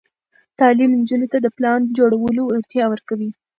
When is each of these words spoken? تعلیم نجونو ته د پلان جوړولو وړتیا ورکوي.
تعلیم 0.59 0.91
نجونو 0.99 1.27
ته 1.31 1.37
د 1.41 1.47
پلان 1.57 1.79
جوړولو 1.97 2.41
وړتیا 2.45 2.85
ورکوي. 2.89 3.29